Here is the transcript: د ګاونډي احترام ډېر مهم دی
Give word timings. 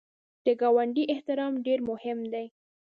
د 0.45 0.47
ګاونډي 0.61 1.03
احترام 1.13 1.53
ډېر 1.65 1.79
مهم 1.89 2.19
دی 2.33 2.47